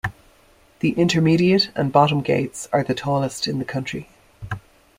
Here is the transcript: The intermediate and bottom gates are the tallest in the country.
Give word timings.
The 0.79 0.93
intermediate 0.93 1.69
and 1.75 1.91
bottom 1.91 2.21
gates 2.21 2.67
are 2.73 2.83
the 2.83 2.95
tallest 2.95 3.47
in 3.47 3.59
the 3.59 3.65
country. 3.65 4.09